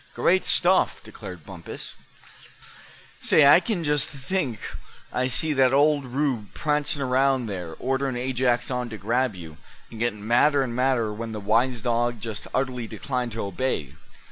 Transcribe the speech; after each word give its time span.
"Great 0.15 0.43
stuff!" 0.45 1.03
declared 1.03 1.45
Bumpus. 1.45 1.99
"Say, 3.19 3.45
I 3.45 3.59
c'n 3.59 3.83
just 3.83 4.09
think 4.09 4.59
I 5.13 5.27
see 5.27 5.53
that 5.53 5.75
Old 5.75 6.05
Rube 6.05 6.55
prancin' 6.55 7.03
around 7.03 7.45
there, 7.45 7.75
orderin' 7.77 8.17
Ajex 8.17 8.71
on 8.71 8.89
to 8.89 8.97
grab 8.97 9.35
you, 9.35 9.57
an' 9.91 9.99
gettin' 9.99 10.27
madder'n 10.27 10.73
madder 10.73 11.13
when 11.13 11.33
the 11.33 11.39
wise 11.39 11.81
dog 11.81 12.19
just 12.19 12.47
utterly 12.51 12.87
declined 12.87 13.31
to 13.33 13.43
obey. 13.43 13.93